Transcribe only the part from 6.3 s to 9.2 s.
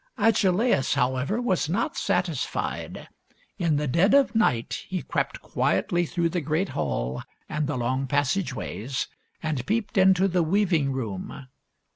great hall and the long passageways,